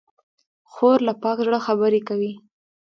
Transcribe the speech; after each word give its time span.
خور 0.71 0.97
له 1.07 1.13
پاک 1.23 1.37
زړه 1.47 1.59
خبرې 1.67 2.01
کوي. 2.07 2.33